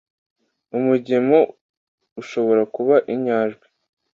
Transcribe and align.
umugemo 0.77 1.39
ushobora 2.21 2.63
kuba 2.75 2.95
inyajwi 3.13 3.67